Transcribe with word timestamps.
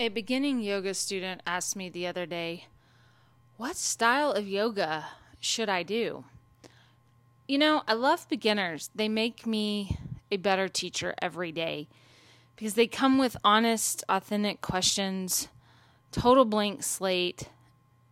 A 0.00 0.08
beginning 0.08 0.60
yoga 0.60 0.94
student 0.94 1.40
asked 1.44 1.74
me 1.74 1.88
the 1.88 2.06
other 2.06 2.24
day, 2.24 2.66
What 3.56 3.74
style 3.74 4.30
of 4.30 4.46
yoga 4.46 5.06
should 5.40 5.68
I 5.68 5.82
do? 5.82 6.24
You 7.48 7.58
know, 7.58 7.82
I 7.88 7.94
love 7.94 8.28
beginners. 8.28 8.90
They 8.94 9.08
make 9.08 9.44
me 9.44 9.98
a 10.30 10.36
better 10.36 10.68
teacher 10.68 11.16
every 11.20 11.50
day 11.50 11.88
because 12.54 12.74
they 12.74 12.86
come 12.86 13.18
with 13.18 13.36
honest, 13.42 14.04
authentic 14.08 14.60
questions, 14.60 15.48
total 16.12 16.44
blank 16.44 16.84
slate, 16.84 17.48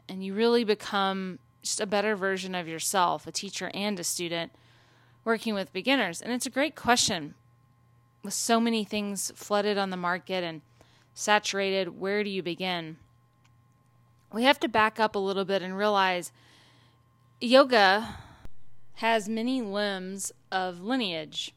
and 0.08 0.24
you 0.24 0.34
really 0.34 0.64
become 0.64 1.38
just 1.62 1.80
a 1.80 1.86
better 1.86 2.16
version 2.16 2.56
of 2.56 2.66
yourself, 2.66 3.28
a 3.28 3.32
teacher 3.32 3.70
and 3.72 4.00
a 4.00 4.04
student, 4.04 4.50
working 5.24 5.54
with 5.54 5.72
beginners. 5.72 6.20
And 6.20 6.32
it's 6.32 6.46
a 6.46 6.50
great 6.50 6.74
question 6.74 7.34
with 8.24 8.34
so 8.34 8.58
many 8.58 8.82
things 8.82 9.30
flooded 9.36 9.78
on 9.78 9.90
the 9.90 9.96
market 9.96 10.42
and 10.42 10.62
saturated, 11.16 11.98
where 11.98 12.22
do 12.22 12.28
you 12.28 12.42
begin? 12.42 12.98
We 14.32 14.44
have 14.44 14.60
to 14.60 14.68
back 14.68 15.00
up 15.00 15.14
a 15.14 15.18
little 15.18 15.46
bit 15.46 15.62
and 15.62 15.76
realize 15.76 16.30
yoga 17.40 18.16
has 18.96 19.28
many 19.28 19.62
limbs 19.62 20.30
of 20.52 20.80
lineage. 20.80 21.54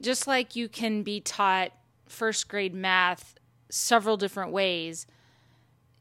Just 0.00 0.26
like 0.26 0.56
you 0.56 0.66
can 0.66 1.02
be 1.02 1.20
taught 1.20 1.72
first 2.08 2.48
grade 2.48 2.74
math 2.74 3.34
several 3.68 4.16
different 4.16 4.50
ways, 4.50 5.06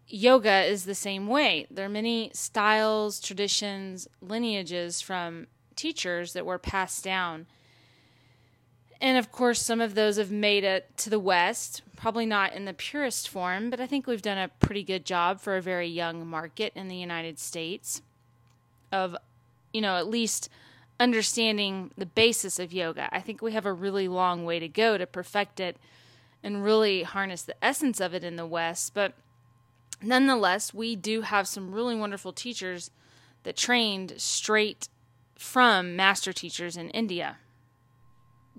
yoga 0.08 0.64
is 0.64 0.86
the 0.86 0.96
same 0.96 1.28
way. 1.28 1.68
There 1.70 1.86
are 1.86 1.90
many 1.90 2.32
styles, 2.34 3.20
traditions, 3.20 4.08
lineages 4.22 5.02
from 5.02 5.48
teachers 5.76 6.32
that 6.32 6.46
were 6.46 6.58
passed 6.58 7.04
down. 7.04 7.46
And 9.02 9.18
of 9.18 9.32
course, 9.32 9.62
some 9.62 9.80
of 9.80 9.96
those 9.96 10.18
have 10.18 10.32
made 10.32 10.64
it 10.64 10.98
to 10.98 11.10
the 11.10 11.20
West, 11.20 11.82
probably 11.96 12.26
not 12.26 12.54
in 12.54 12.66
the 12.66 12.74
purest 12.74 13.30
form, 13.30 13.70
but 13.70 13.80
I 13.80 13.88
think 13.88 14.08
we've 14.08 14.22
done 14.22 14.38
a 14.38 14.50
pretty 14.60 14.84
good 14.84 15.06
job 15.06 15.40
for 15.40 15.56
a 15.56 15.62
very 15.62 15.88
young 15.88 16.28
market 16.28 16.74
in 16.76 16.90
the 16.90 16.98
United 16.98 17.40
States 17.40 18.02
of, 18.92 19.16
you 19.72 19.80
know, 19.80 19.96
at 19.96 20.08
least 20.08 20.50
understanding 21.00 21.92
the 21.98 22.06
basis 22.06 22.60
of 22.60 22.74
yoga. 22.74 23.08
I 23.12 23.22
think 23.22 23.42
we 23.42 23.54
have 23.54 23.66
a 23.66 23.72
really 23.72 24.10
long 24.10 24.44
way 24.44 24.60
to 24.60 24.68
go 24.68 24.98
to 24.98 25.08
perfect 25.08 25.62
it 25.62 25.78
and 26.44 26.64
really 26.64 27.04
harness 27.04 27.42
the 27.44 27.64
essence 27.64 28.02
of 28.02 28.14
it 28.14 28.24
in 28.24 28.36
the 28.36 28.46
West. 28.46 28.94
But 28.94 29.14
nonetheless, 30.02 30.74
we 30.74 30.98
do 30.98 31.22
have 31.22 31.48
some 31.48 31.74
really 31.74 31.96
wonderful 31.96 32.34
teachers 32.34 32.92
that 33.44 33.56
trained 33.56 34.16
straight 34.18 34.90
from 35.36 35.96
master 35.96 36.34
teachers 36.34 36.76
in 36.76 36.90
India 36.90 37.38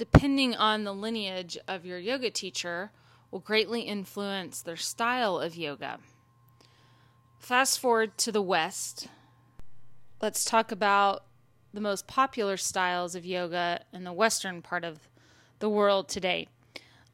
depending 0.00 0.54
on 0.54 0.84
the 0.84 0.94
lineage 0.94 1.58
of 1.68 1.84
your 1.84 1.98
yoga 1.98 2.30
teacher, 2.30 2.90
will 3.30 3.38
greatly 3.38 3.82
influence 3.82 4.62
their 4.62 4.74
style 4.74 5.38
of 5.38 5.54
yoga. 5.54 5.98
Fast 7.38 7.78
forward 7.78 8.16
to 8.16 8.32
the 8.32 8.40
West. 8.40 9.08
Let's 10.22 10.42
talk 10.42 10.72
about 10.72 11.26
the 11.74 11.82
most 11.82 12.06
popular 12.06 12.56
styles 12.56 13.14
of 13.14 13.26
yoga 13.26 13.84
in 13.92 14.04
the 14.04 14.12
Western 14.14 14.62
part 14.62 14.84
of 14.84 15.00
the 15.58 15.68
world 15.68 16.08
today. 16.08 16.48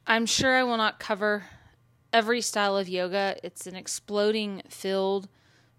I'm 0.07 0.25
sure 0.25 0.55
I 0.55 0.63
will 0.63 0.77
not 0.77 0.97
cover 0.97 1.43
every 2.13 2.39
style 2.39 2.77
of 2.77 2.87
yoga. 2.87 3.35
It's 3.43 3.67
an 3.67 3.75
exploding 3.75 4.61
field, 4.69 5.27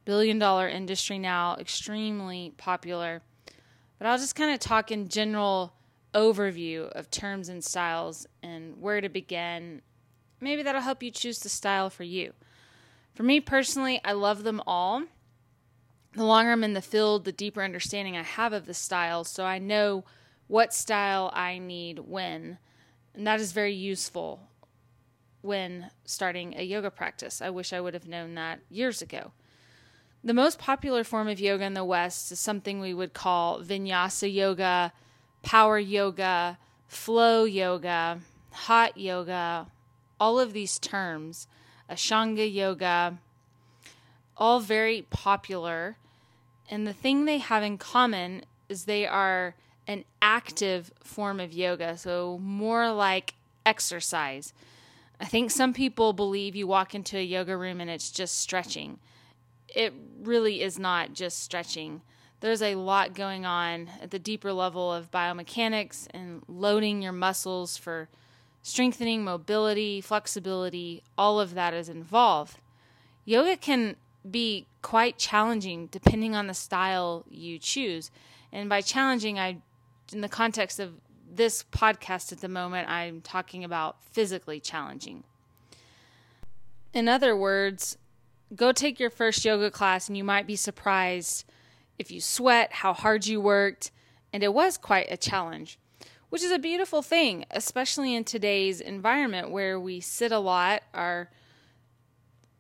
billion 0.04 0.38
dollar 0.38 0.68
industry 0.68 1.18
now, 1.18 1.56
extremely 1.58 2.52
popular. 2.58 3.22
But 3.96 4.08
I'll 4.08 4.18
just 4.18 4.36
kind 4.36 4.52
of 4.52 4.60
talk 4.60 4.90
in 4.90 5.08
general 5.08 5.72
overview 6.18 6.88
of 6.90 7.10
terms 7.10 7.48
and 7.48 7.62
styles 7.62 8.26
and 8.42 8.80
where 8.80 9.00
to 9.00 9.08
begin. 9.08 9.82
Maybe 10.40 10.62
that'll 10.62 10.80
help 10.80 11.02
you 11.02 11.10
choose 11.10 11.38
the 11.38 11.48
style 11.48 11.90
for 11.90 12.02
you. 12.02 12.32
For 13.14 13.22
me 13.22 13.40
personally, 13.40 14.00
I 14.04 14.12
love 14.12 14.42
them 14.42 14.60
all. 14.66 15.04
The 16.14 16.24
longer 16.24 16.52
I'm 16.52 16.64
in 16.64 16.74
the 16.74 16.82
field, 16.82 17.24
the 17.24 17.32
deeper 17.32 17.62
understanding 17.62 18.16
I 18.16 18.22
have 18.22 18.52
of 18.52 18.66
the 18.66 18.74
style, 18.74 19.24
so 19.24 19.44
I 19.44 19.58
know 19.58 20.04
what 20.46 20.74
style 20.74 21.30
I 21.32 21.58
need 21.58 22.00
when. 22.00 22.58
And 23.14 23.26
that 23.26 23.40
is 23.40 23.52
very 23.52 23.74
useful 23.74 24.40
when 25.42 25.90
starting 26.04 26.54
a 26.56 26.62
yoga 26.62 26.90
practice. 26.90 27.40
I 27.40 27.50
wish 27.50 27.72
I 27.72 27.80
would 27.80 27.94
have 27.94 28.08
known 28.08 28.34
that 28.34 28.60
years 28.68 29.02
ago. 29.02 29.32
The 30.24 30.34
most 30.34 30.58
popular 30.58 31.04
form 31.04 31.28
of 31.28 31.38
yoga 31.38 31.64
in 31.64 31.74
the 31.74 31.84
West 31.84 32.32
is 32.32 32.40
something 32.40 32.80
we 32.80 32.94
would 32.94 33.12
call 33.12 33.62
vinyasa 33.62 34.32
yoga, 34.32 34.92
power 35.42 35.78
yoga, 35.78 36.58
flow 36.86 37.44
yoga, 37.44 38.20
hot 38.50 38.96
yoga, 38.96 39.68
all 40.18 40.38
of 40.40 40.52
these 40.52 40.78
terms, 40.78 41.46
Ashtanga 41.88 42.52
yoga, 42.52 43.18
all 44.36 44.60
very 44.60 45.02
popular. 45.10 45.96
And 46.70 46.86
the 46.86 46.92
thing 46.92 47.24
they 47.24 47.38
have 47.38 47.62
in 47.62 47.78
common 47.78 48.42
is 48.68 48.84
they 48.84 49.06
are 49.06 49.54
an 49.86 50.04
active 50.20 50.92
form 51.02 51.40
of 51.40 51.52
yoga, 51.52 51.96
so 51.96 52.38
more 52.42 52.92
like 52.92 53.34
exercise. 53.64 54.52
I 55.20 55.24
think 55.24 55.50
some 55.50 55.72
people 55.72 56.12
believe 56.12 56.54
you 56.54 56.66
walk 56.66 56.94
into 56.94 57.16
a 57.16 57.22
yoga 57.22 57.56
room 57.56 57.80
and 57.80 57.90
it's 57.90 58.10
just 58.10 58.38
stretching. 58.38 58.98
It 59.68 59.92
really 60.22 60.62
is 60.62 60.78
not 60.78 61.12
just 61.12 61.42
stretching 61.42 62.02
there's 62.40 62.62
a 62.62 62.76
lot 62.76 63.14
going 63.14 63.44
on 63.44 63.90
at 64.00 64.10
the 64.10 64.18
deeper 64.18 64.52
level 64.52 64.92
of 64.92 65.10
biomechanics 65.10 66.06
and 66.12 66.42
loading 66.46 67.02
your 67.02 67.12
muscles 67.12 67.76
for 67.76 68.08
strengthening 68.62 69.24
mobility, 69.24 70.00
flexibility, 70.00 71.02
all 71.16 71.40
of 71.40 71.54
that 71.54 71.74
is 71.74 71.88
involved. 71.88 72.58
Yoga 73.24 73.56
can 73.56 73.96
be 74.28 74.66
quite 74.82 75.18
challenging 75.18 75.86
depending 75.90 76.34
on 76.34 76.46
the 76.46 76.54
style 76.54 77.24
you 77.28 77.58
choose. 77.58 78.10
And 78.52 78.68
by 78.68 78.80
challenging, 78.80 79.38
I 79.38 79.58
in 80.12 80.20
the 80.20 80.28
context 80.28 80.80
of 80.80 80.94
this 81.30 81.64
podcast 81.70 82.32
at 82.32 82.40
the 82.40 82.48
moment, 82.48 82.88
I'm 82.88 83.20
talking 83.20 83.62
about 83.64 84.02
physically 84.04 84.60
challenging. 84.60 85.24
In 86.94 87.08
other 87.08 87.36
words, 87.36 87.98
go 88.54 88.72
take 88.72 88.98
your 88.98 89.10
first 89.10 89.44
yoga 89.44 89.70
class 89.70 90.08
and 90.08 90.16
you 90.16 90.24
might 90.24 90.46
be 90.46 90.56
surprised 90.56 91.44
if 91.98 92.10
you 92.10 92.20
sweat, 92.20 92.72
how 92.72 92.92
hard 92.92 93.26
you 93.26 93.40
worked, 93.40 93.90
and 94.32 94.42
it 94.42 94.54
was 94.54 94.78
quite 94.78 95.06
a 95.10 95.16
challenge, 95.16 95.78
which 96.28 96.42
is 96.42 96.52
a 96.52 96.58
beautiful 96.58 97.02
thing, 97.02 97.44
especially 97.50 98.14
in 98.14 98.24
today's 98.24 98.80
environment 98.80 99.50
where 99.50 99.78
we 99.80 100.00
sit 100.00 100.32
a 100.32 100.38
lot. 100.38 100.82
Our 100.94 101.30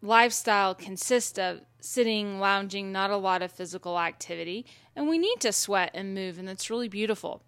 lifestyle 0.02 0.74
consists 0.74 1.38
of 1.38 1.60
sitting, 1.80 2.40
lounging, 2.40 2.90
not 2.92 3.10
a 3.10 3.16
lot 3.16 3.42
of 3.42 3.52
physical 3.52 3.98
activity, 3.98 4.66
and 4.96 5.08
we 5.08 5.18
need 5.18 5.40
to 5.40 5.52
sweat 5.52 5.90
and 5.94 6.14
move, 6.14 6.38
and 6.38 6.48
it's 6.48 6.70
really 6.70 6.88
beautiful. 6.88 7.42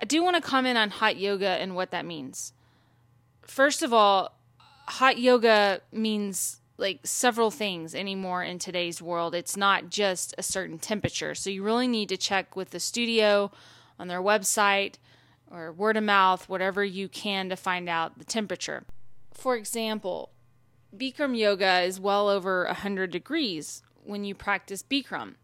I 0.00 0.04
do 0.04 0.22
want 0.22 0.36
to 0.36 0.42
comment 0.42 0.78
on 0.78 0.90
hot 0.90 1.16
yoga 1.16 1.48
and 1.48 1.74
what 1.74 1.90
that 1.90 2.06
means. 2.06 2.52
First 3.42 3.82
of 3.82 3.92
all, 3.92 4.38
hot 4.88 5.18
yoga 5.18 5.80
means 5.92 6.61
like 6.78 7.00
several 7.04 7.50
things 7.50 7.94
anymore 7.94 8.42
in 8.42 8.58
today's 8.58 9.02
world. 9.02 9.34
It's 9.34 9.56
not 9.56 9.88
just 9.90 10.34
a 10.38 10.42
certain 10.42 10.78
temperature. 10.78 11.34
So 11.34 11.50
you 11.50 11.62
really 11.62 11.88
need 11.88 12.08
to 12.08 12.16
check 12.16 12.56
with 12.56 12.70
the 12.70 12.80
studio 12.80 13.50
on 13.98 14.08
their 14.08 14.22
website 14.22 14.94
or 15.50 15.72
word 15.72 15.96
of 15.96 16.04
mouth, 16.04 16.48
whatever 16.48 16.82
you 16.84 17.08
can 17.08 17.48
to 17.50 17.56
find 17.56 17.88
out 17.88 18.18
the 18.18 18.24
temperature. 18.24 18.84
For 19.34 19.54
example, 19.54 20.30
Bikram 20.96 21.36
yoga 21.36 21.80
is 21.82 22.00
well 22.00 22.28
over 22.28 22.64
100 22.66 23.10
degrees 23.10 23.82
when 24.04 24.24
you 24.24 24.34
practice 24.34 24.82
Bikram. 24.82 25.34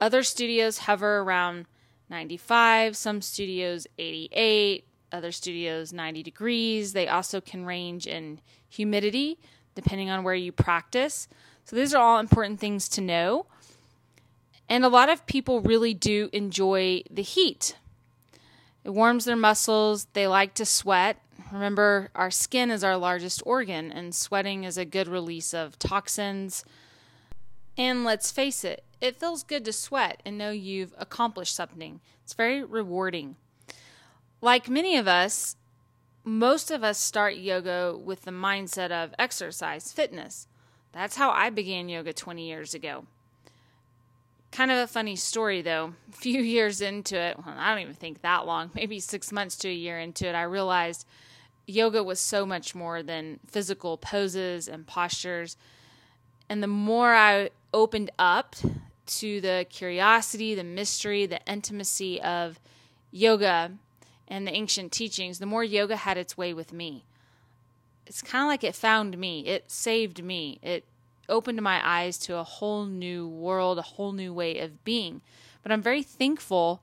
Other 0.00 0.22
studios 0.22 0.78
hover 0.78 1.18
around 1.18 1.66
95, 2.08 2.96
some 2.96 3.22
studios 3.22 3.86
88, 3.98 4.84
other 5.12 5.32
studios 5.32 5.92
90 5.92 6.22
degrees. 6.22 6.92
They 6.92 7.06
also 7.08 7.40
can 7.40 7.64
range 7.64 8.06
in 8.06 8.40
humidity 8.68 9.38
depending 9.80 10.10
on 10.10 10.24
where 10.24 10.34
you 10.34 10.52
practice. 10.52 11.28
So, 11.64 11.76
these 11.76 11.94
are 11.94 12.02
all 12.02 12.18
important 12.18 12.60
things 12.60 12.88
to 12.90 13.00
know. 13.00 13.46
And 14.68 14.84
a 14.84 14.88
lot 14.88 15.08
of 15.08 15.26
people 15.26 15.60
really 15.60 15.94
do 15.94 16.30
enjoy 16.32 17.02
the 17.10 17.22
heat. 17.22 17.76
It 18.84 18.90
warms 18.90 19.24
their 19.24 19.36
muscles, 19.36 20.06
they 20.12 20.26
like 20.26 20.54
to 20.54 20.64
sweat. 20.64 21.20
Remember, 21.52 22.10
our 22.14 22.30
skin 22.30 22.70
is 22.70 22.84
our 22.84 22.96
largest 22.96 23.42
organ, 23.44 23.90
and 23.90 24.14
sweating 24.14 24.64
is 24.64 24.78
a 24.78 24.84
good 24.84 25.08
release 25.08 25.52
of 25.52 25.78
toxins. 25.78 26.64
And 27.76 28.04
let's 28.04 28.30
face 28.30 28.64
it, 28.64 28.84
it 29.00 29.18
feels 29.18 29.42
good 29.42 29.64
to 29.64 29.72
sweat 29.72 30.22
and 30.24 30.38
know 30.38 30.50
you've 30.50 30.94
accomplished 30.98 31.54
something. 31.54 32.00
It's 32.22 32.34
very 32.34 32.62
rewarding. 32.62 33.36
Like 34.40 34.68
many 34.68 34.96
of 34.96 35.08
us, 35.08 35.56
most 36.30 36.70
of 36.70 36.84
us 36.84 36.96
start 36.96 37.34
yoga 37.34 37.92
with 37.96 38.22
the 38.22 38.30
mindset 38.30 38.92
of 38.92 39.12
exercise, 39.18 39.92
fitness. 39.92 40.46
That's 40.92 41.16
how 41.16 41.30
I 41.30 41.50
began 41.50 41.88
yoga 41.88 42.12
20 42.12 42.46
years 42.46 42.72
ago. 42.72 43.06
Kind 44.52 44.70
of 44.70 44.78
a 44.78 44.86
funny 44.86 45.16
story 45.16 45.60
though. 45.60 45.94
A 46.08 46.16
few 46.16 46.40
years 46.56 46.80
into 46.80 47.18
it, 47.18 47.36
well, 47.36 47.56
I 47.58 47.70
don't 47.70 47.82
even 47.82 47.94
think 47.94 48.22
that 48.22 48.46
long, 48.46 48.70
maybe 48.76 49.00
six 49.00 49.32
months 49.32 49.56
to 49.56 49.68
a 49.68 49.72
year 49.72 49.98
into 49.98 50.28
it, 50.28 50.36
I 50.36 50.42
realized 50.42 51.04
yoga 51.66 52.02
was 52.04 52.20
so 52.20 52.46
much 52.46 52.76
more 52.76 53.02
than 53.02 53.40
physical 53.48 53.96
poses 53.96 54.68
and 54.68 54.86
postures. 54.86 55.56
And 56.48 56.62
the 56.62 56.68
more 56.68 57.12
I 57.12 57.50
opened 57.74 58.12
up 58.20 58.54
to 59.06 59.40
the 59.40 59.66
curiosity, 59.68 60.54
the 60.54 60.62
mystery, 60.62 61.26
the 61.26 61.40
intimacy 61.44 62.22
of 62.22 62.60
yoga 63.10 63.72
and 64.30 64.46
the 64.46 64.54
ancient 64.54 64.92
teachings, 64.92 65.40
the 65.40 65.46
more 65.46 65.64
yoga 65.64 65.96
had 65.96 66.16
its 66.16 66.38
way 66.38 66.54
with 66.54 66.72
me. 66.72 67.04
It's 68.06 68.22
kind 68.22 68.42
of 68.42 68.48
like 68.48 68.64
it 68.64 68.74
found 68.74 69.18
me, 69.18 69.46
it 69.46 69.70
saved 69.70 70.22
me, 70.22 70.58
it 70.62 70.84
opened 71.28 71.60
my 71.60 71.80
eyes 71.86 72.16
to 72.18 72.36
a 72.36 72.44
whole 72.44 72.86
new 72.86 73.28
world, 73.28 73.78
a 73.78 73.82
whole 73.82 74.12
new 74.12 74.32
way 74.32 74.58
of 74.60 74.82
being. 74.84 75.20
But 75.62 75.72
I'm 75.72 75.82
very 75.82 76.02
thankful 76.02 76.80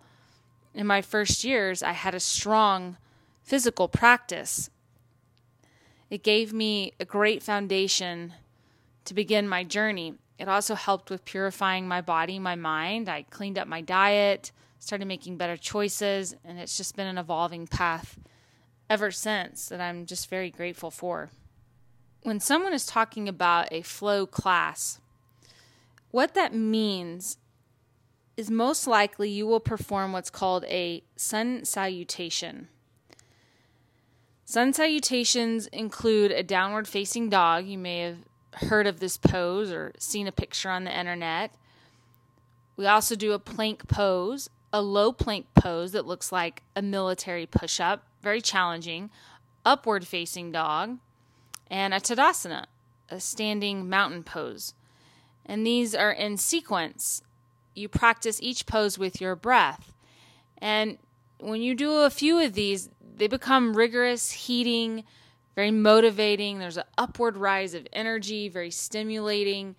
in 0.78 0.86
my 0.86 1.02
first 1.02 1.44
years, 1.44 1.82
I 1.82 1.94
had 1.94 2.14
a 2.14 2.20
strong 2.20 2.98
physical 3.44 3.88
practice. 3.88 4.70
It 6.10 6.22
gave 6.22 6.54
me 6.54 6.94
a 7.00 7.06
great 7.06 7.42
foundation 7.42 8.34
to 9.06 9.14
begin 9.16 9.50
my 9.50 9.64
journey. 9.64 10.14
It 10.38 10.48
also 10.48 10.76
helped 10.76 11.10
with 11.10 11.26
purifying 11.26 11.88
my 11.88 12.02
body, 12.02 12.38
my 12.38 12.56
mind. 12.56 13.10
I 13.10 13.24
cleaned 13.24 13.58
up 13.58 13.68
my 13.68 13.82
diet, 13.82 14.52
started 14.80 15.08
making 15.08 15.38
better 15.38 15.58
choices, 15.58 16.36
and 16.44 16.60
it's 16.60 16.78
just 16.78 16.96
been 16.96 17.08
an 17.08 17.18
evolving 17.18 17.68
path 17.68 18.20
ever 18.90 19.12
since 19.12 19.70
that 19.70 19.82
I'm 19.82 20.06
just 20.06 20.30
very 20.30 20.50
grateful 20.50 20.92
for. 20.92 21.30
When 22.24 22.40
someone 22.40 22.74
is 22.74 22.86
talking 22.86 23.28
about 23.28 23.68
a 23.72 23.82
flow 23.82 24.26
class, 24.26 25.00
what 26.12 26.34
that 26.34 26.54
means 26.54 27.38
is 28.36 28.52
most 28.52 28.88
likely 28.88 29.30
you 29.30 29.48
will 29.48 29.60
perform 29.60 30.12
what's 30.12 30.30
called 30.30 30.64
a 30.66 31.04
sun 31.16 31.66
salutation. 31.66 32.70
Sun 34.46 34.74
salutations 34.74 35.68
include 35.68 36.32
a 36.32 36.44
downward 36.44 36.88
facing 36.88 37.30
dog. 37.30 37.66
You 37.66 37.78
may 37.78 38.00
have 38.00 38.18
heard 38.70 38.88
of 38.88 39.00
this 39.00 39.18
pose 39.18 39.72
or 39.72 39.92
seen 40.00 40.28
a 40.28 40.32
picture 40.32 40.70
on 40.70 40.86
the 40.86 40.98
internet. 40.98 41.52
We 42.78 42.86
also 42.86 43.16
do 43.16 43.34
a 43.34 43.40
plank 43.40 43.88
pose, 43.88 44.50
a 44.74 44.82
low 44.82 45.12
plank 45.12 45.48
pose 45.56 45.92
that 45.94 46.06
looks 46.06 46.32
like 46.32 46.64
a 46.76 46.82
military 46.82 47.46
push 47.46 47.80
up, 47.80 48.04
very 48.22 48.42
challenging, 48.42 49.10
upward 49.66 50.06
facing 50.06 50.52
dog, 50.52 50.98
and 51.70 51.94
a 51.94 52.00
Tadasana, 52.00 52.66
a 53.10 53.20
standing 53.20 53.90
mountain 53.90 54.24
pose. 54.24 54.74
And 55.46 55.66
these 55.66 55.96
are 55.96 56.12
in 56.12 56.38
sequence. 56.38 57.22
You 57.74 57.88
practice 57.88 58.40
each 58.42 58.66
pose 58.66 58.98
with 58.98 59.22
your 59.22 59.36
breath. 59.36 59.94
And 60.58 60.98
when 61.40 61.62
you 61.62 61.76
do 61.76 62.00
a 62.00 62.10
few 62.10 62.40
of 62.40 62.54
these, 62.54 62.90
they 63.16 63.28
become 63.28 63.76
rigorous, 63.76 64.32
heating, 64.32 65.04
very 65.56 65.72
motivating. 65.72 66.60
There's 66.60 66.78
an 66.78 66.84
upward 66.98 67.38
rise 67.38 67.74
of 67.74 67.88
energy, 67.94 68.50
very 68.50 68.72
stimulating, 68.72 69.76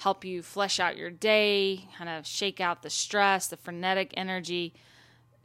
help 0.00 0.24
you 0.24 0.42
flesh 0.42 0.80
out 0.80 0.96
your 0.96 1.10
day, 1.10 1.86
kind 1.96 2.08
of 2.08 2.26
shake 2.26 2.58
out 2.58 2.82
the 2.82 2.88
stress, 2.88 3.46
the 3.48 3.56
frenetic 3.56 4.14
energy. 4.16 4.72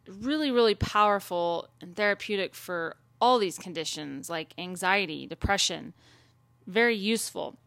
Really, 0.08 0.50
really 0.50 0.76
powerful 0.76 1.68
and 1.82 1.96
therapeutic 1.96 2.56
for 2.56 2.96
all 3.20 3.38
these 3.38 3.58
conditions 3.58 4.30
like 4.30 4.54
anxiety, 4.58 5.28
depression. 5.28 5.94
Very 6.68 6.96
useful. 6.96 7.58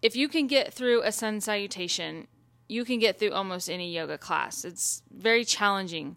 If 0.00 0.14
you 0.14 0.28
can 0.28 0.46
get 0.46 0.72
through 0.72 1.02
a 1.02 1.10
sun 1.10 1.40
salutation, 1.40 2.28
you 2.68 2.84
can 2.84 3.00
get 3.00 3.18
through 3.18 3.32
almost 3.32 3.68
any 3.68 3.92
yoga 3.92 4.16
class. 4.16 4.64
It's 4.64 5.02
very 5.10 5.44
challenging. 5.44 6.16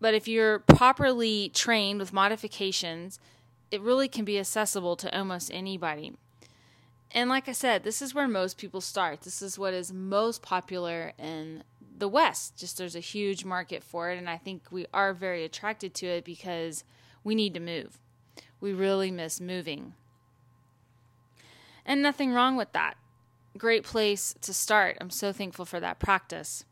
But 0.00 0.14
if 0.14 0.28
you're 0.28 0.60
properly 0.60 1.50
trained 1.52 1.98
with 1.98 2.12
modifications, 2.12 3.18
it 3.72 3.80
really 3.80 4.06
can 4.06 4.24
be 4.24 4.38
accessible 4.38 4.94
to 4.96 5.18
almost 5.18 5.50
anybody. 5.52 6.12
And 7.14 7.30
like 7.30 7.48
I 7.48 7.52
said, 7.52 7.84
this 7.84 8.02
is 8.02 8.12
where 8.12 8.26
most 8.26 8.58
people 8.58 8.80
start. 8.80 9.20
This 9.20 9.40
is 9.40 9.56
what 9.56 9.72
is 9.72 9.92
most 9.92 10.42
popular 10.42 11.12
in 11.16 11.62
the 11.96 12.08
West. 12.08 12.58
Just 12.58 12.76
there's 12.76 12.96
a 12.96 13.00
huge 13.00 13.44
market 13.44 13.84
for 13.84 14.10
it. 14.10 14.18
And 14.18 14.28
I 14.28 14.36
think 14.36 14.64
we 14.72 14.86
are 14.92 15.14
very 15.14 15.44
attracted 15.44 15.94
to 15.94 16.06
it 16.06 16.24
because 16.24 16.82
we 17.22 17.36
need 17.36 17.54
to 17.54 17.60
move. 17.60 18.00
We 18.60 18.72
really 18.72 19.12
miss 19.12 19.40
moving. 19.40 19.94
And 21.86 22.02
nothing 22.02 22.32
wrong 22.32 22.56
with 22.56 22.72
that. 22.72 22.94
Great 23.56 23.84
place 23.84 24.34
to 24.40 24.52
start. 24.52 24.96
I'm 25.00 25.10
so 25.10 25.32
thankful 25.32 25.64
for 25.64 25.78
that 25.78 26.00
practice. 26.00 26.64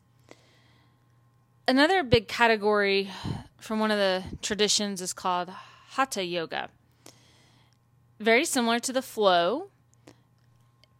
Another 1.65 2.03
big 2.03 2.27
category 2.27 3.09
from 3.57 3.79
one 3.79 3.91
of 3.91 3.97
the 3.97 4.23
traditions 4.41 4.99
is 4.99 5.13
called 5.13 5.49
Hatha 5.91 6.25
Yoga. 6.25 6.67
Very 8.19 8.43
similar 8.43 8.79
to 8.79 8.91
the 8.91 9.01
flow, 9.01 9.69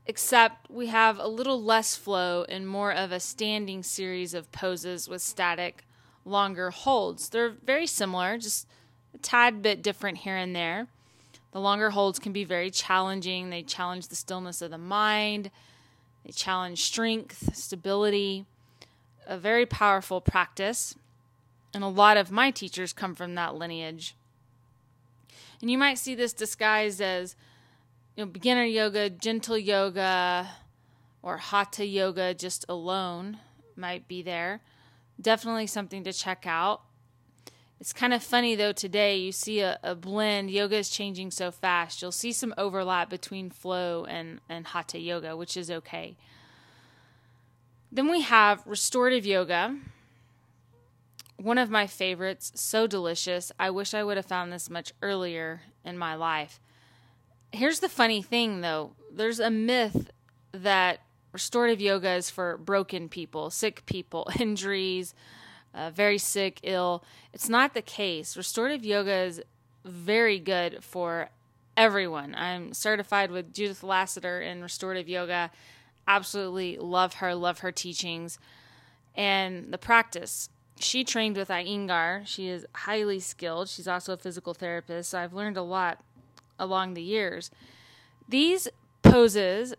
except 0.05 0.69
we 0.69 0.87
have 0.87 1.17
a 1.19 1.27
little 1.27 1.61
less 1.61 1.95
flow 1.95 2.45
and 2.49 2.67
more 2.67 2.91
of 2.91 3.11
a 3.11 3.19
standing 3.19 3.83
series 3.83 4.33
of 4.33 4.51
poses 4.51 5.07
with 5.07 5.21
static, 5.21 5.85
longer 6.25 6.71
holds. 6.71 7.29
They're 7.29 7.49
very 7.49 7.87
similar, 7.87 8.37
just 8.37 8.67
a 9.13 9.17
tad 9.17 9.61
bit 9.61 9.81
different 9.81 10.19
here 10.19 10.35
and 10.35 10.55
there. 10.55 10.87
The 11.51 11.61
longer 11.61 11.91
holds 11.91 12.19
can 12.19 12.33
be 12.33 12.43
very 12.43 12.71
challenging. 12.71 13.49
They 13.49 13.61
challenge 13.61 14.07
the 14.07 14.15
stillness 14.15 14.61
of 14.61 14.71
the 14.71 14.77
mind, 14.77 15.51
they 16.25 16.31
challenge 16.31 16.81
strength, 16.81 17.55
stability. 17.55 18.45
A 19.25 19.37
very 19.37 19.65
powerful 19.65 20.19
practice. 20.19 20.95
And 21.73 21.83
a 21.83 21.87
lot 21.87 22.17
of 22.17 22.31
my 22.31 22.51
teachers 22.51 22.91
come 22.91 23.15
from 23.15 23.35
that 23.35 23.55
lineage. 23.55 24.15
And 25.61 25.71
you 25.71 25.77
might 25.77 25.97
see 25.97 26.13
this 26.13 26.33
disguised 26.33 27.01
as 27.01 27.35
you 28.15 28.23
know, 28.23 28.31
beginner 28.31 28.63
yoga, 28.63 29.09
gentle 29.09 29.57
yoga, 29.57 30.49
or 31.21 31.37
hatha 31.37 31.85
yoga 31.85 32.33
just 32.33 32.65
alone 32.69 33.39
might 33.75 34.07
be 34.07 34.21
there. 34.21 34.61
Definitely 35.19 35.67
something 35.67 36.03
to 36.03 36.13
check 36.13 36.45
out. 36.45 36.81
It's 37.79 37.91
kind 37.91 38.13
of 38.13 38.23
funny 38.23 38.55
though, 38.55 38.71
today 38.71 39.17
you 39.17 39.31
see 39.31 39.59
a, 39.59 39.77
a, 39.83 39.95
blend. 39.95 40.49
Yoga 40.49 40.77
is 40.77 40.89
changing 40.89 41.31
so 41.31 41.51
fast. 41.51 42.01
You'll 42.01 42.11
see 42.11 42.31
some 42.31 42.53
overlap 42.57 43.09
between 43.09 43.49
flow 43.49 44.05
and, 44.05 44.39
and 44.47 44.67
hatha 44.67 44.99
yoga, 44.99 45.35
which 45.35 45.57
is 45.57 45.69
okay. 45.69 46.15
Then 47.91 48.09
we 48.09 48.21
have 48.21 48.63
restorative 48.65 49.25
yoga. 49.25 49.77
One 51.37 51.57
of 51.57 51.69
my 51.69 51.87
favorites, 51.87 52.53
so 52.55 52.87
delicious. 52.87 53.51
I 53.59 53.69
wish 53.69 53.93
I 53.93 54.03
would 54.03 54.17
have 54.17 54.25
found 54.25 54.53
this 54.53 54.69
much 54.69 54.93
earlier 55.01 55.63
in 55.83 55.97
my 55.97 56.15
life. 56.15 56.61
Here's 57.53 57.81
the 57.81 57.89
funny 57.89 58.23
thing 58.23 58.61
though 58.61 58.93
there's 59.11 59.39
a 59.39 59.51
myth 59.51 60.09
that 60.53 61.01
restorative 61.31 61.79
yoga 61.79 62.13
is 62.13 62.31
for 62.31 62.57
broken 62.57 63.09
people, 63.09 63.51
sick 63.51 63.85
people, 63.85 64.27
injuries, 64.39 65.13
uh, 65.71 65.91
very 65.91 66.17
sick, 66.17 66.59
ill. 66.63 67.03
It's 67.31 67.47
not 67.47 67.75
the 67.75 67.83
case. 67.83 68.35
Restorative 68.35 68.83
yoga 68.83 69.13
is 69.13 69.41
very 69.85 70.39
good 70.39 70.83
for 70.83 71.29
everyone. 71.77 72.33
I'm 72.33 72.73
certified 72.73 73.29
with 73.29 73.53
Judith 73.53 73.83
Lasater 73.83 74.41
in 74.41 74.63
restorative 74.63 75.07
yoga. 75.07 75.51
Absolutely 76.07 76.77
love 76.77 77.15
her, 77.15 77.35
love 77.35 77.59
her 77.59 77.71
teachings 77.71 78.39
and 79.13 79.71
the 79.71 79.77
practice. 79.77 80.49
She 80.79 81.03
trained 81.03 81.37
with 81.37 81.49
Iyengar. 81.49 82.25
She 82.25 82.47
is 82.47 82.65
highly 82.73 83.19
skilled. 83.19 83.69
She's 83.69 83.87
also 83.87 84.13
a 84.13 84.17
physical 84.17 84.55
therapist. 84.55 85.11
So 85.11 85.19
I've 85.19 85.33
learned 85.33 85.55
a 85.55 85.61
lot 85.61 86.03
along 86.59 86.93
the 86.93 87.01
years. 87.01 87.51
These 88.27 88.67
poses 89.01 89.73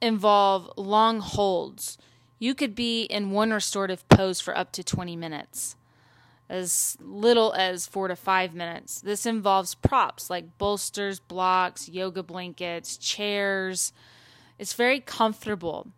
involve 0.00 0.70
long 0.76 1.20
holds. 1.20 1.98
You 2.38 2.54
could 2.54 2.74
be 2.74 3.04
in 3.04 3.30
one 3.30 3.52
restorative 3.52 4.08
pose 4.08 4.40
for 4.40 4.56
up 4.56 4.72
to 4.72 4.84
20 4.84 5.16
minutes, 5.16 5.76
as 6.48 6.96
little 7.00 7.52
as 7.54 7.86
four 7.86 8.08
to 8.08 8.16
five 8.16 8.54
minutes. 8.54 9.00
This 9.00 9.24
involves 9.24 9.74
props 9.74 10.28
like 10.28 10.58
bolsters, 10.58 11.18
blocks, 11.18 11.88
yoga 11.88 12.22
blankets, 12.22 12.96
chairs. 12.96 13.92
It's 14.58 14.74
very 14.74 15.00
comfortable. 15.00 15.88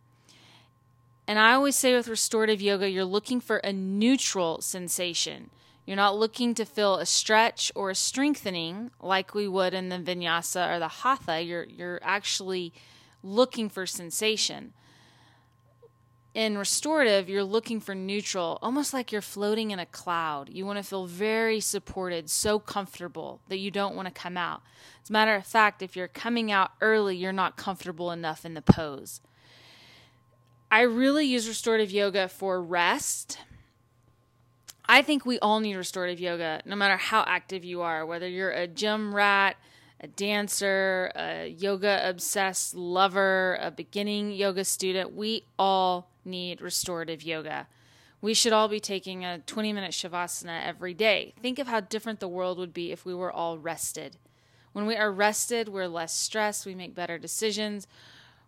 And 1.27 1.39
I 1.39 1.53
always 1.53 1.77
say 1.77 1.95
with 1.95 2.09
restorative 2.09 2.63
yoga, 2.63 2.89
you're 2.89 3.05
looking 3.05 3.41
for 3.41 3.59
a 3.59 3.73
neutral 3.73 4.63
sensation. 4.63 5.51
You're 5.89 5.97
not 5.97 6.19
looking 6.19 6.53
to 6.57 6.67
feel 6.67 6.97
a 6.97 7.07
stretch 7.07 7.73
or 7.75 7.89
a 7.89 7.95
strengthening 7.95 8.91
like 9.01 9.33
we 9.33 9.49
would 9.49 9.73
in 9.73 9.89
the 9.89 9.97
vinyasa 9.97 10.71
or 10.71 10.79
the 10.79 10.89
hatha. 10.89 11.41
You're 11.41 11.65
you're 11.65 11.99
actually 12.03 12.75
looking 13.23 13.71
for 13.71 13.87
sensation. 13.87 14.75
In 16.35 16.59
restorative, 16.59 17.31
you're 17.31 17.43
looking 17.43 17.81
for 17.81 17.95
neutral, 17.95 18.59
almost 18.61 18.93
like 18.93 19.13
you're 19.13 19.23
floating 19.23 19.71
in 19.71 19.79
a 19.79 19.87
cloud. 19.87 20.51
You 20.51 20.67
want 20.67 20.77
to 20.77 20.83
feel 20.83 21.07
very 21.07 21.59
supported, 21.59 22.29
so 22.29 22.59
comfortable 22.59 23.41
that 23.49 23.57
you 23.57 23.71
don't 23.71 23.97
want 23.97 24.09
to 24.09 24.13
come 24.13 24.37
out. 24.37 24.61
As 25.03 25.09
a 25.09 25.15
matter 25.15 25.37
of 25.37 25.47
fact, 25.47 25.81
if 25.81 25.97
you're 25.97 26.07
coming 26.07 26.53
out 26.53 26.73
early, 26.83 27.17
you're 27.17 27.33
not 27.33 27.57
comfortable 27.57 28.13
enough 28.13 28.45
in 28.45 28.53
the 28.53 28.61
pose. 28.61 29.23
I 30.71 30.83
really 30.83 31.25
use 31.25 31.49
restorative 31.49 31.91
yoga 31.91 32.29
for 32.29 32.63
rest 32.63 33.39
I 34.91 35.03
think 35.03 35.27
we 35.27 35.39
all 35.41 35.61
need 35.61 35.77
restorative 35.77 36.19
yoga, 36.19 36.63
no 36.65 36.75
matter 36.75 36.97
how 36.97 37.23
active 37.27 37.63
you 37.63 37.83
are, 37.83 38.07
whether 38.07 38.27
you're 38.27 38.51
a 38.51 38.67
gym 38.67 39.15
rat, 39.15 39.57
a 40.01 40.07
dancer, 40.07 41.13
a 41.15 41.49
yoga 41.49 42.01
obsessed 42.09 42.75
lover, 42.75 43.59
a 43.61 43.71
beginning 43.71 44.31
yoga 44.33 44.65
student. 44.65 45.15
We 45.15 45.45
all 45.59 46.09
need 46.25 46.63
restorative 46.63 47.23
yoga. 47.23 47.67
We 48.23 48.33
should 48.33 48.55
all 48.55 48.69
be 48.69 48.81
taking 48.81 49.27
a 49.27 49.41
20 49.41 49.75
minute 49.75 49.91
Shavasana 49.91 50.65
every 50.65 50.95
day. 50.95 51.35
Think 51.41 51.59
of 51.59 51.69
how 51.69 51.81
different 51.81 52.21
the 52.21 52.29
world 52.29 52.59
would 52.59 52.73
be 52.73 52.91
if 52.91 53.05
we 53.05 53.15
were 53.15 53.31
all 53.31 53.59
rested. 53.59 54.17
When 54.73 54.87
we 54.87 54.97
are 54.97 55.13
rested, 55.13 55.69
we're 55.69 55.87
less 55.87 56.15
stressed, 56.15 56.65
we 56.65 56.75
make 56.75 56.95
better 56.95 57.19
decisions, 57.19 57.87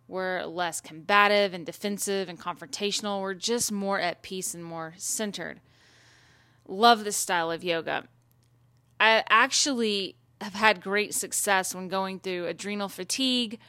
we're 0.07 0.43
less 0.45 0.81
combative 0.81 1.53
and 1.53 1.65
defensive 1.65 2.29
and 2.29 2.39
confrontational. 2.39 3.21
We're 3.21 3.33
just 3.33 3.71
more 3.71 3.99
at 3.99 4.23
peace 4.23 4.53
and 4.53 4.63
more 4.63 4.93
centered. 4.97 5.61
Love 6.71 7.03
this 7.03 7.17
style 7.17 7.51
of 7.51 7.65
yoga. 7.65 8.05
I 8.97 9.25
actually 9.29 10.15
have 10.39 10.53
had 10.53 10.81
great 10.81 11.13
success 11.13 11.75
when 11.75 11.89
going 11.89 12.21
through 12.21 12.47
adrenal 12.47 12.87
fatigue 12.87 13.59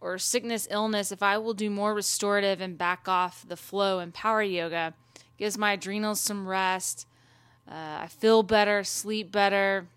or 0.00 0.18
sickness, 0.18 0.68
illness. 0.70 1.10
If 1.10 1.20
I 1.20 1.36
will 1.36 1.54
do 1.54 1.68
more 1.68 1.92
restorative 1.92 2.60
and 2.60 2.78
back 2.78 3.08
off 3.08 3.44
the 3.48 3.56
flow 3.56 3.98
and 3.98 4.14
power 4.14 4.40
yoga, 4.40 4.94
gives 5.36 5.58
my 5.58 5.72
adrenals 5.72 6.20
some 6.20 6.46
rest. 6.46 7.08
Uh, 7.68 8.02
I 8.02 8.06
feel 8.06 8.44
better, 8.44 8.84
sleep 8.84 9.32
better. 9.32 9.88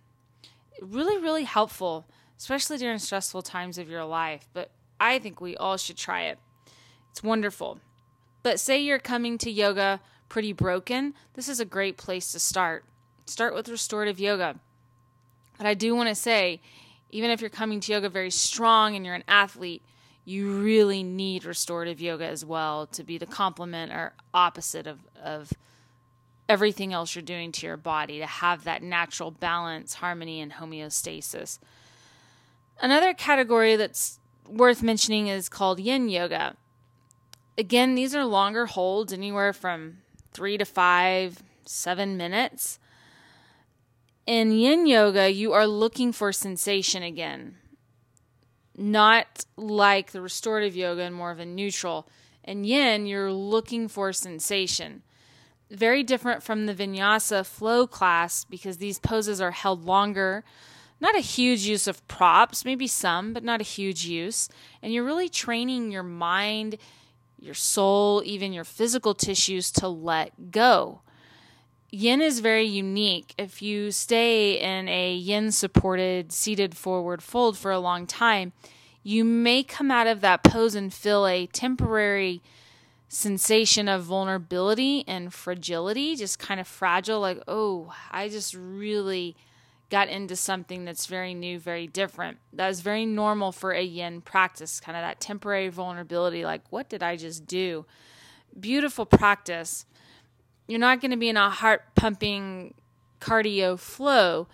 Really, 0.82 1.22
really 1.22 1.44
helpful, 1.44 2.08
especially 2.40 2.78
during 2.78 2.98
stressful 2.98 3.44
times 3.44 3.78
of 3.78 3.88
your 3.88 4.04
life. 4.04 4.50
But 4.52 4.72
I 5.00 5.20
think 5.20 5.40
we 5.40 5.56
all 5.56 5.78
should 5.78 5.98
try 5.98 6.24
it. 6.24 6.40
It's 7.12 7.22
wonderful. 7.22 7.82
But 8.42 8.60
say 8.60 8.80
you're 8.80 8.98
coming 8.98 9.38
to 9.38 9.52
yoga 9.52 10.00
pretty 10.30 10.54
broken, 10.54 11.14
this 11.34 11.50
is 11.50 11.60
a 11.60 11.66
great 11.66 11.98
place 11.98 12.32
to 12.32 12.40
start. 12.40 12.84
Start 13.26 13.54
with 13.54 13.70
restorative 13.70 14.20
yoga. 14.20 14.56
But 15.58 15.68
I 15.68 15.74
do 15.74 15.96
want 15.96 16.10
to 16.10 16.16
say, 16.16 16.62
even 17.12 17.32
if 17.32 17.42
you're 17.42 17.50
coming 17.50 17.80
to 17.82 17.92
yoga 17.92 18.10
very 18.10 18.32
strong 18.32 18.96
and 18.96 19.06
you're 19.06 19.16
an 19.16 19.24
athlete, 19.28 19.82
you 20.26 20.60
really 20.60 21.04
need 21.04 21.46
restorative 21.46 22.02
yoga 22.02 22.26
as 22.26 22.44
well 22.44 22.86
to 22.88 23.04
be 23.04 23.18
the 23.18 23.26
complement 23.26 23.92
or 23.92 24.14
opposite 24.34 24.86
of, 24.86 25.00
of 25.24 25.54
everything 26.50 26.94
else 26.94 27.16
you're 27.16 27.22
doing 27.22 27.52
to 27.54 27.66
your 27.66 27.78
body, 27.78 28.20
to 28.20 28.26
have 28.26 28.66
that 28.66 28.84
natural 28.84 29.32
balance, 29.32 29.96
harmony, 29.96 30.42
and 30.42 30.54
homeostasis. 30.54 31.60
Another 32.82 33.14
category 33.14 33.76
that's 33.76 34.20
worth 34.48 34.84
mentioning 34.84 35.28
is 35.28 35.50
called 35.50 35.80
yin 35.80 36.10
yoga. 36.10 36.56
Again, 37.58 37.96
these 37.96 38.14
are 38.14 38.26
longer 38.26 38.66
holds, 38.68 39.12
anywhere 39.12 39.52
from 39.52 39.98
three 40.38 40.56
to 40.56 40.66
five, 40.66 41.42
seven 41.66 42.16
minutes. 42.16 42.78
In 44.28 44.52
yin 44.52 44.86
yoga, 44.86 45.32
you 45.32 45.52
are 45.54 45.66
looking 45.66 46.12
for 46.12 46.32
sensation 46.32 47.02
again, 47.02 47.58
not 48.78 49.46
like 49.56 50.12
the 50.12 50.22
restorative 50.22 50.76
yoga 50.76 51.02
and 51.02 51.16
more 51.16 51.32
of 51.32 51.40
a 51.40 51.46
neutral. 51.46 52.08
In 52.44 52.64
yin, 52.64 53.08
you're 53.08 53.34
looking 53.34 53.88
for 53.88 54.14
sensation. 54.14 55.02
Very 55.72 56.04
different 56.04 56.44
from 56.44 56.68
the 56.68 56.76
vinyasa 56.76 57.44
flow 57.44 57.88
class 57.88 58.46
because 58.46 58.78
these 58.78 59.00
poses 59.00 59.42
are 59.42 59.50
held 59.50 59.86
longer 59.86 60.44
not 61.00 61.16
a 61.16 61.20
huge 61.20 61.62
use 61.62 61.88
of 61.88 62.06
props, 62.08 62.66
maybe 62.66 62.88
some, 62.88 63.34
but 63.34 63.44
not 63.44 63.62
a 63.62 63.64
huge 63.64 64.06
use. 64.06 64.50
And 64.82 64.92
you're 64.92 65.04
really 65.04 65.30
training 65.30 65.92
your 65.92 66.04
mind, 66.04 66.78
your 67.40 67.54
soul, 67.54 68.22
even 68.26 68.54
your 68.54 68.64
physical 68.64 69.14
tissues 69.14 69.72
to 69.72 69.88
let 69.88 70.52
go. 70.52 71.02
Yin 71.90 72.22
is 72.22 72.42
very 72.42 72.66
unique. 72.66 73.34
If 73.38 73.62
you 73.62 73.92
stay 73.92 74.60
in 74.60 74.90
a 74.90 75.14
yin 75.14 75.52
supported 75.52 76.32
seated 76.32 76.76
forward 76.76 77.24
fold 77.24 77.58
for 77.58 77.72
a 77.72 77.80
long 77.80 78.06
time, 78.06 78.52
you 79.04 79.24
may 79.24 79.64
come 79.64 79.90
out 79.90 80.08
of 80.08 80.20
that 80.22 80.44
pose 80.44 80.76
and 80.76 80.94
feel 80.94 81.26
a 81.26 81.46
temporary 81.48 82.42
sensation 83.08 83.88
of 83.88 84.04
vulnerability 84.04 85.06
and 85.08 85.34
fragility, 85.34 86.16
just 86.18 86.40
kind 86.40 86.60
of 86.60 86.68
fragile, 86.68 87.22
like, 87.22 87.42
oh, 87.48 87.94
I 88.12 88.28
just 88.28 88.54
really 88.54 89.38
got 89.90 90.10
into 90.10 90.36
something 90.36 90.86
that's 90.86 91.06
very 91.06 91.34
new, 91.34 91.60
very 91.60 91.88
different. 91.88 92.38
That 92.54 92.68
was 92.68 92.82
very 92.82 93.06
normal 93.06 93.52
for 93.52 93.72
a 93.72 93.82
yin 93.82 94.22
practice, 94.22 94.80
kind 94.80 94.98
of 94.98 95.02
that 95.02 95.20
temporary 95.20 95.70
vulnerability 95.70 96.44
like, 96.44 96.62
what 96.70 96.90
did 96.90 97.02
I 97.02 97.16
just 97.16 97.46
do? 97.46 97.86
Beautiful 98.60 99.06
practice. 99.06 99.86
You're 100.68 100.80
not 100.80 101.00
going 101.00 101.12
to 101.12 101.18
be 101.18 101.30
in 101.30 101.38
a 101.38 101.50
heart 101.50 101.84
pumping 101.96 102.74
cardio 103.22 103.80
flow, 103.80 104.48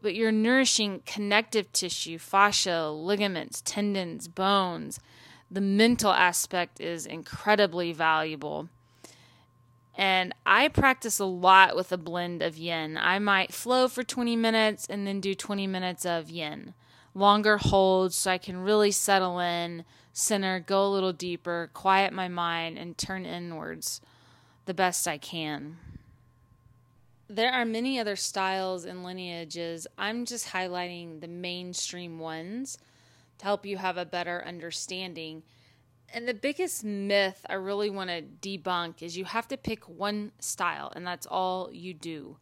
but 0.00 0.14
you're 0.14 0.32
nourishing 0.32 1.02
connective 1.06 1.70
tissue, 1.72 2.18
fascia, 2.18 2.90
ligaments, 2.90 3.62
tendons, 3.64 4.28
bones. 4.28 4.98
The 5.50 5.60
mental 5.60 6.12
aspect 6.12 6.80
is 6.80 7.04
incredibly 7.04 7.92
valuable. 7.92 8.68
And 9.94 10.34
I 10.46 10.68
practice 10.68 11.18
a 11.18 11.24
lot 11.24 11.76
with 11.76 11.92
a 11.92 11.98
blend 11.98 12.42
of 12.42 12.56
yin. 12.56 12.96
I 12.96 13.18
might 13.18 13.52
flow 13.52 13.88
for 13.88 14.02
20 14.02 14.36
minutes 14.36 14.86
and 14.88 15.06
then 15.06 15.20
do 15.20 15.34
20 15.34 15.66
minutes 15.66 16.06
of 16.06 16.30
yin. 16.30 16.74
Longer 17.14 17.58
holds 17.58 18.16
so 18.16 18.30
I 18.30 18.38
can 18.38 18.56
really 18.56 18.90
settle 18.90 19.38
in, 19.38 19.84
center, 20.12 20.60
go 20.60 20.86
a 20.86 20.88
little 20.88 21.12
deeper, 21.12 21.70
quiet 21.74 22.12
my 22.12 22.28
mind, 22.28 22.78
and 22.78 22.96
turn 22.96 23.26
inwards 23.26 24.00
the 24.64 24.74
best 24.74 25.06
I 25.06 25.18
can. 25.18 25.76
There 27.28 27.52
are 27.52 27.64
many 27.64 27.98
other 27.98 28.16
styles 28.16 28.84
and 28.84 29.04
lineages. 29.04 29.86
I'm 29.98 30.24
just 30.24 30.48
highlighting 30.48 31.20
the 31.20 31.28
mainstream 31.28 32.18
ones 32.18 32.78
to 33.38 33.44
help 33.44 33.66
you 33.66 33.78
have 33.78 33.96
a 33.96 34.04
better 34.04 34.42
understanding. 34.46 35.42
And 36.14 36.28
the 36.28 36.34
biggest 36.34 36.84
myth 36.84 37.44
I 37.48 37.54
really 37.54 37.88
want 37.88 38.10
to 38.10 38.22
debunk 38.22 39.02
is 39.02 39.16
you 39.16 39.24
have 39.24 39.48
to 39.48 39.56
pick 39.56 39.88
one 39.88 40.32
style 40.40 40.92
and 40.94 41.06
that's 41.06 41.26
all 41.26 41.70
you 41.72 41.94
do. 41.94 42.36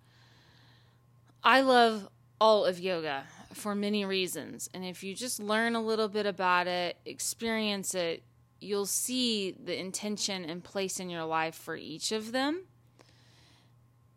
I 1.45 1.61
love 1.61 2.09
all 2.41 2.65
of 2.65 2.81
yoga 2.81 3.25
for 3.55 3.75
many 3.75 4.05
reasons. 4.05 4.69
And 4.75 4.85
if 4.85 5.05
you 5.05 5.15
just 5.15 5.41
learn 5.41 5.77
a 5.77 5.83
little 5.83 6.09
bit 6.09 6.27
about 6.27 6.67
it, 6.67 6.97
experience 7.05 7.95
it, 7.95 8.23
you'll 8.61 8.87
see 8.87 9.53
the 9.53 9.79
intention 9.79 10.45
and 10.45 10.65
place 10.65 10.99
in 10.99 11.09
your 11.09 11.25
life 11.25 11.55
for 11.55 11.77
each 11.77 12.13
of 12.13 12.33
them. 12.33 12.65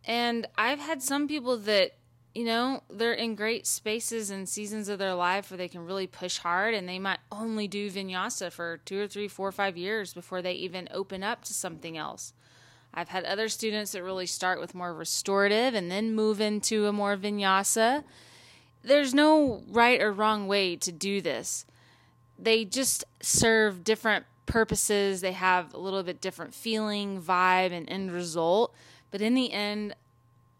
And 0.06 0.48
I've 0.58 0.80
had 0.80 1.02
some 1.02 1.28
people 1.28 1.58
that 1.60 1.92
you 2.34 2.46
know, 2.46 2.82
they're 2.90 3.14
in 3.14 3.36
great 3.36 3.68
spaces 3.68 4.32
and 4.32 4.50
seasons 4.50 4.90
of 4.90 4.98
their 4.98 5.14
life 5.14 5.52
where 5.52 5.58
they 5.58 5.68
can 5.68 5.86
really 5.86 6.08
push 6.08 6.40
hard 6.40 6.74
and 6.74 6.90
they 6.90 6.98
might 6.98 7.20
only 7.32 7.68
do 7.68 7.92
vinyasa 7.92 8.52
for 8.52 8.78
two 8.86 9.02
or 9.02 9.08
three, 9.08 9.28
four 9.28 9.48
or 9.48 9.52
five 9.52 9.78
years 9.78 10.14
before 10.14 10.42
they 10.42 10.54
even 10.54 10.90
open 10.92 11.24
up 11.24 11.44
to 11.46 11.54
something 11.54 11.96
else. 11.96 12.34
I've 12.94 13.10
had 13.10 13.24
other 13.26 13.50
students 13.50 13.92
that 13.92 14.04
really 14.04 14.26
start 14.26 14.60
with 14.60 14.74
more 14.74 14.94
restorative 14.94 15.76
and 15.76 15.92
then 15.92 16.16
move 16.16 16.42
into 16.42 16.88
a 16.88 16.94
more 16.94 17.18
vinyasa. 17.18 18.04
There's 18.84 19.14
no 19.14 19.64
right 19.70 20.02
or 20.02 20.12
wrong 20.12 20.48
way 20.48 20.76
to 20.78 20.92
do 20.92 21.22
this. 21.22 21.66
They 22.38 22.66
just 22.66 23.04
serve 23.22 23.84
different 23.84 24.26
purposes. 24.46 25.22
They 25.22 25.32
have 25.32 25.74
a 25.74 25.80
little 25.80 26.04
bit 26.04 26.20
different 26.20 26.54
feeling, 26.54 27.22
vibe, 27.22 27.72
and 27.72 27.90
end 27.90 28.12
result. 28.12 28.74
But 29.12 29.22
in 29.22 29.36
the 29.36 29.52
end, 29.52 29.96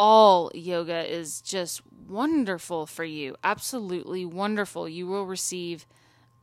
all 0.04 0.52
yoga 0.54 1.10
is 1.10 1.40
just 1.40 1.82
wonderful 2.10 2.86
for 2.86 3.06
you. 3.06 3.38
Absolutely 3.42 4.26
wonderful. 4.26 4.90
You 4.90 5.08
will 5.08 5.26
receive 5.26 5.86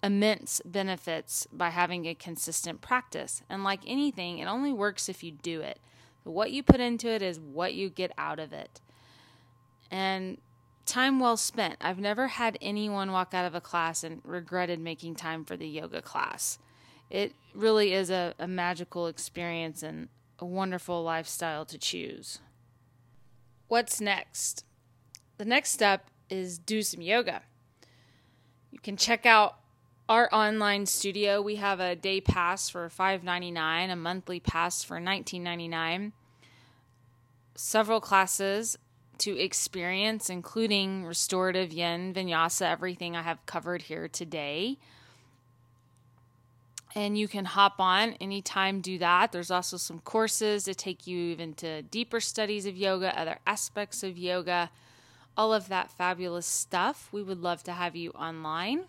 immense 0.03 0.63
benefits 0.65 1.47
by 1.53 1.69
having 1.69 2.07
a 2.07 2.15
consistent 2.15 2.81
practice. 2.81 3.43
And 3.51 3.63
like 3.63 3.81
anything, 3.87 4.39
it 4.39 4.47
only 4.47 4.73
works 4.73 5.11
if 5.11 5.23
you 5.23 5.31
do 5.31 5.61
it. 5.61 5.79
What 6.25 6.53
you 6.53 6.63
put 6.63 6.81
into 6.81 7.09
it 7.09 7.21
is 7.21 7.39
what 7.39 7.75
you 7.75 7.91
get 7.91 8.13
out 8.17 8.39
of 8.39 8.55
it. 8.55 8.81
And 9.91 10.39
time 10.87 11.21
well 11.21 11.37
spent. 11.37 11.77
I've 11.83 12.01
never 12.01 12.29
had 12.29 12.57
anyone 12.63 13.13
walk 13.13 13.35
out 13.35 13.45
of 13.45 13.55
a 13.55 13.61
class 13.61 14.03
and 14.03 14.23
regretted 14.25 14.81
making 14.81 15.17
time 15.17 15.45
for 15.45 15.59
the 15.59 15.69
yoga 15.69 16.01
class. 16.01 16.59
It 17.11 17.35
really 17.55 17.93
is 17.93 18.09
a, 18.09 18.33
a 18.39 18.49
magical 18.49 19.07
experience 19.07 19.83
and 19.83 20.09
a 20.39 20.47
wonderful 20.47 21.03
lifestyle 21.03 21.67
to 21.67 21.77
choose. 21.77 22.39
What's 23.71 24.01
next? 24.01 24.65
The 25.39 25.45
next 25.45 25.71
step 25.71 26.11
is 26.29 26.59
do 26.59 26.83
some 26.83 27.03
yoga. 27.03 27.43
You 28.73 28.81
can 28.81 28.97
check 28.97 29.25
out 29.25 29.61
our 30.09 30.29
online 30.33 30.87
studio. 30.87 31.41
We 31.41 31.55
have 31.55 31.79
a 31.79 31.95
day 31.95 32.21
pass 32.21 32.69
for 32.69 32.89
$5.99, 32.89 33.93
a 33.93 33.95
monthly 33.95 34.41
pass 34.41 34.83
for 34.83 34.99
$19.99. 34.99 36.11
Several 37.55 38.01
classes 38.01 38.77
to 39.19 39.39
experience, 39.39 40.29
including 40.29 41.05
restorative 41.05 41.73
yin, 41.73 42.13
vinyasa, 42.13 42.63
everything 42.63 43.15
I 43.15 43.23
have 43.23 43.47
covered 43.47 43.83
here 43.83 44.09
today. 44.09 44.79
And 46.95 47.17
you 47.17 47.29
can 47.29 47.45
hop 47.45 47.77
on 47.79 48.15
anytime 48.15 48.81
do 48.81 48.99
that. 48.99 49.33
There's 49.33 49.51
also 49.51 49.77
some 49.77 50.01
courses 50.01 50.65
to 50.65 50.75
take 50.75 51.07
you 51.07 51.17
even 51.17 51.55
to 51.55 51.83
deeper 51.83 52.21
studies 52.21 52.67
of 52.67 52.77
yoga 52.77 53.19
other 53.19 53.39
aspects 53.47 54.03
of 54.03 54.19
yoga 54.19 54.71
all 55.37 55.55
of 55.55 55.69
that 55.69 55.91
fabulous 55.91 56.47
stuff. 56.47 57.09
We 57.13 57.23
would 57.23 57.41
love 57.41 57.63
to 57.65 57.73
have 57.73 57.97
you 57.97 58.11
online. 58.11 58.85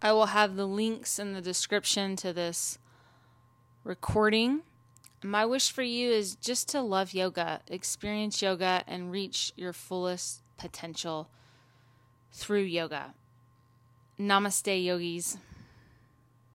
I 0.00 0.12
will 0.12 0.26
have 0.26 0.56
the 0.56 0.66
links 0.66 1.18
in 1.18 1.32
the 1.32 1.40
description 1.40 2.16
to 2.16 2.32
this 2.32 2.78
recording. 3.84 4.62
My 5.22 5.44
wish 5.44 5.70
for 5.70 5.82
you 5.82 6.10
is 6.10 6.34
just 6.36 6.68
to 6.70 6.80
love 6.80 7.14
yoga 7.14 7.60
experience 7.68 8.42
yoga 8.42 8.82
and 8.86 9.12
reach 9.12 9.52
your 9.56 9.72
fullest 9.72 10.42
potential 10.56 11.28
through 12.32 12.62
yoga. 12.62 13.14
Namaste 14.18 14.82
yogis 14.82 15.36